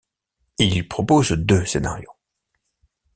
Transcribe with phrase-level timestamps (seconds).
[0.57, 2.15] Il propose deux scénarios.